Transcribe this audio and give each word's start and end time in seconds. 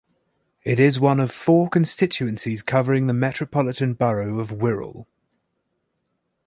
It 0.63 0.79
is 0.79 0.99
one 0.99 1.19
of 1.19 1.31
four 1.31 1.69
constituencies 1.69 2.63
covering 2.63 3.05
the 3.05 3.13
Metropolitan 3.13 3.93
Borough 3.93 4.39
of 4.39 4.49
Wirral. 4.49 5.05